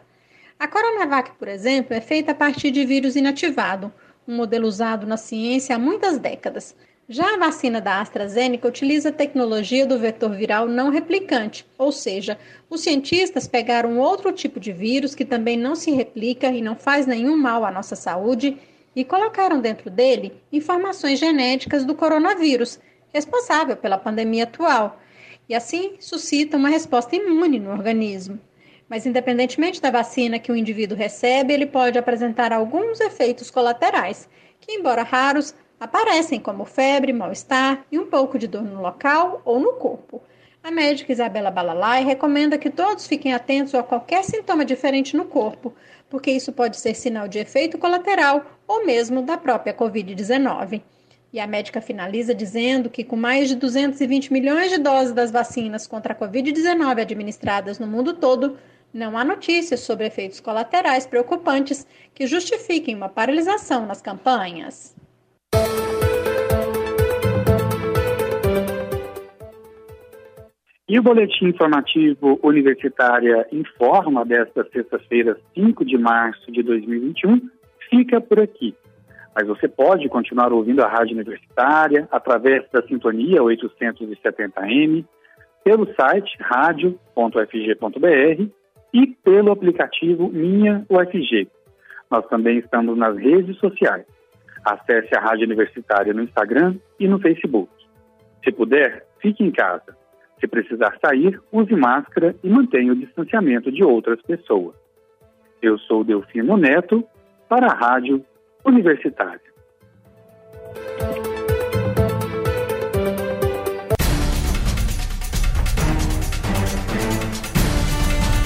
A 0.57 0.69
Coronavac, 0.69 1.31
por 1.37 1.49
exemplo, 1.49 1.93
é 1.93 1.99
feita 1.99 2.31
a 2.31 2.35
partir 2.35 2.71
de 2.71 2.85
vírus 2.85 3.17
inativado, 3.17 3.93
um 4.25 4.37
modelo 4.37 4.65
usado 4.65 5.05
na 5.05 5.17
ciência 5.17 5.75
há 5.75 5.79
muitas 5.79 6.17
décadas. 6.17 6.73
Já 7.09 7.35
a 7.35 7.37
vacina 7.37 7.79
da 7.79 8.01
AstraZeneca 8.01 8.67
utiliza 8.67 9.07
a 9.07 9.13
tecnologia 9.13 9.85
do 9.85 9.97
vetor 9.97 10.35
viral 10.35 10.67
não 10.67 10.89
replicante, 10.89 11.65
ou 11.77 11.89
seja, 11.89 12.37
os 12.69 12.81
cientistas 12.81 13.47
pegaram 13.47 13.97
outro 13.97 14.29
tipo 14.33 14.59
de 14.59 14.73
vírus 14.73 15.15
que 15.15 15.23
também 15.23 15.55
não 15.55 15.73
se 15.73 15.89
replica 15.89 16.47
e 16.47 16.61
não 16.61 16.75
faz 16.75 17.05
nenhum 17.05 17.37
mal 17.37 17.63
à 17.63 17.71
nossa 17.71 17.95
saúde 17.95 18.57
e 18.93 19.05
colocaram 19.05 19.61
dentro 19.61 19.89
dele 19.89 20.33
informações 20.51 21.17
genéticas 21.17 21.85
do 21.85 21.95
coronavírus, 21.95 22.77
responsável 23.13 23.77
pela 23.77 23.97
pandemia 23.97 24.43
atual, 24.43 24.99
e 25.47 25.55
assim 25.55 25.95
suscita 26.01 26.57
uma 26.57 26.67
resposta 26.67 27.15
imune 27.15 27.57
no 27.57 27.71
organismo. 27.71 28.37
Mas, 28.89 29.05
independentemente 29.05 29.81
da 29.81 29.91
vacina 29.91 30.39
que 30.39 30.51
o 30.51 30.57
indivíduo 30.57 30.97
recebe, 30.97 31.53
ele 31.53 31.67
pode 31.67 31.97
apresentar 31.97 32.51
alguns 32.51 32.99
efeitos 32.99 33.49
colaterais, 33.49 34.27
que, 34.59 34.73
embora 34.73 35.03
raros, 35.03 35.55
Aparecem 35.79 36.39
como 36.39 36.65
febre, 36.65 37.13
mal-estar 37.13 37.85
e 37.91 37.99
um 37.99 38.07
pouco 38.07 38.39
de 38.39 38.47
dor 38.47 38.63
no 38.63 38.81
local 38.81 39.43
ou 39.45 39.59
no 39.59 39.73
corpo. 39.73 40.23
A 40.63 40.71
médica 40.71 41.11
Isabela 41.11 41.51
Balalai 41.51 42.03
recomenda 42.03 42.57
que 42.57 42.71
todos 42.71 43.05
fiquem 43.05 43.31
atentos 43.31 43.75
a 43.75 43.83
qualquer 43.83 44.23
sintoma 44.23 44.65
diferente 44.65 45.15
no 45.15 45.25
corpo, 45.25 45.71
porque 46.09 46.31
isso 46.31 46.51
pode 46.51 46.77
ser 46.77 46.95
sinal 46.95 47.27
de 47.27 47.37
efeito 47.37 47.77
colateral 47.77 48.43
ou 48.67 48.87
mesmo 48.87 49.21
da 49.21 49.37
própria 49.37 49.71
Covid-19. 49.71 50.81
E 51.31 51.39
a 51.39 51.45
médica 51.45 51.79
finaliza 51.79 52.33
dizendo 52.33 52.89
que, 52.89 53.03
com 53.03 53.15
mais 53.15 53.47
de 53.47 53.55
220 53.55 54.33
milhões 54.33 54.71
de 54.71 54.79
doses 54.79 55.13
das 55.13 55.29
vacinas 55.29 55.85
contra 55.85 56.13
a 56.13 56.15
Covid-19 56.15 57.01
administradas 57.01 57.77
no 57.77 57.85
mundo 57.85 58.15
todo, 58.15 58.57
não 58.91 59.15
há 59.15 59.23
notícias 59.23 59.81
sobre 59.81 60.07
efeitos 60.07 60.39
colaterais 60.39 61.05
preocupantes 61.05 61.85
que 62.15 62.25
justifiquem 62.25 62.95
uma 62.95 63.09
paralisação 63.09 63.85
nas 63.85 64.01
campanhas. 64.01 64.95
E 70.89 70.97
o 70.97 71.03
Boletim 71.03 71.47
Informativo 71.47 72.39
Universitária 72.41 73.45
Informa 73.51 74.23
desta 74.23 74.65
sexta-feira, 74.71 75.37
5 75.53 75.83
de 75.83 75.97
março 75.97 76.49
de 76.49 76.63
2021, 76.63 77.41
fica 77.89 78.21
por 78.21 78.39
aqui. 78.39 78.73
Mas 79.35 79.49
você 79.49 79.67
pode 79.67 80.07
continuar 80.07 80.53
ouvindo 80.53 80.81
a 80.81 80.87
Rádio 80.87 81.13
Universitária 81.13 82.07
através 82.09 82.63
da 82.71 82.81
sintonia 82.83 83.41
870M, 83.41 85.05
pelo 85.61 85.93
site 85.93 86.37
radio.fg.br 86.39 86.97
e 88.93 89.07
pelo 89.07 89.51
aplicativo 89.51 90.29
Minha 90.29 90.85
UFG. 90.89 91.49
Nós 92.09 92.25
também 92.27 92.59
estamos 92.59 92.97
nas 92.97 93.17
redes 93.17 93.57
sociais. 93.57 94.05
Acesse 94.63 95.13
a 95.13 95.19
Rádio 95.19 95.47
Universitária 95.47 96.13
no 96.13 96.23
Instagram 96.23 96.77
e 96.97 97.09
no 97.09 97.19
Facebook. 97.19 97.69
Se 98.41 98.53
puder, 98.53 99.05
fique 99.19 99.43
em 99.43 99.51
casa. 99.51 99.96
Se 100.39 100.47
precisar 100.47 100.97
sair, 101.03 101.39
use 101.51 101.75
máscara 101.75 102.35
e 102.43 102.49
mantenha 102.49 102.93
o 102.93 102.95
distanciamento 102.95 103.71
de 103.71 103.83
outras 103.83 104.21
pessoas. 104.21 104.75
Eu 105.61 105.77
sou 105.79 106.03
Delfino 106.03 106.55
Neto, 106.55 107.03
para 107.49 107.67
a 107.67 107.75
Rádio 107.75 108.23
Universitária. 108.65 109.41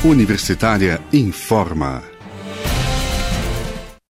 Universitária 0.03 0.99
informa. 1.13 2.10